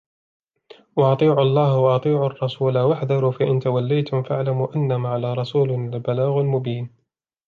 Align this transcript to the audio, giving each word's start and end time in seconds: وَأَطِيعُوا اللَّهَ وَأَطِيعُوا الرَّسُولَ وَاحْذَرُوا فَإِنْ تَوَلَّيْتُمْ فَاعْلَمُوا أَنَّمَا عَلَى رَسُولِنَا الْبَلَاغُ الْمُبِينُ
وَأَطِيعُوا 0.95 1.41
اللَّهَ 1.41 1.77
وَأَطِيعُوا 1.77 2.27
الرَّسُولَ 2.27 2.77
وَاحْذَرُوا 2.77 3.31
فَإِنْ 3.31 3.59
تَوَلَّيْتُمْ 3.59 4.23
فَاعْلَمُوا 4.23 4.75
أَنَّمَا 4.75 5.09
عَلَى 5.09 5.33
رَسُولِنَا 5.33 5.95
الْبَلَاغُ 5.95 6.39
الْمُبِينُ 6.39 6.89